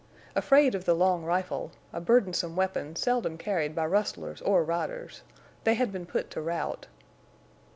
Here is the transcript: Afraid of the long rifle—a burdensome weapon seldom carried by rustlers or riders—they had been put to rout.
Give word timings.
Afraid 0.35 0.73
of 0.73 0.85
the 0.85 0.95
long 0.95 1.23
rifle—a 1.23 2.01
burdensome 2.01 2.55
weapon 2.55 2.95
seldom 2.95 3.37
carried 3.37 3.75
by 3.75 3.85
rustlers 3.85 4.41
or 4.41 4.63
riders—they 4.63 5.75
had 5.75 5.91
been 5.91 6.07
put 6.07 6.31
to 6.31 6.41
rout. 6.41 6.87